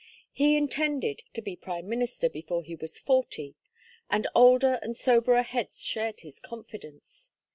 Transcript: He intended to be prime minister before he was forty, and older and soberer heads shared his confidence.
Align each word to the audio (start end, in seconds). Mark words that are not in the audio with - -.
He 0.31 0.57
intended 0.57 1.21
to 1.35 1.43
be 1.43 1.55
prime 1.55 1.87
minister 1.87 2.27
before 2.27 2.63
he 2.63 2.73
was 2.75 2.97
forty, 2.97 3.53
and 4.09 4.25
older 4.33 4.79
and 4.81 4.97
soberer 4.97 5.43
heads 5.43 5.83
shared 5.83 6.21
his 6.21 6.39
confidence. 6.39 7.29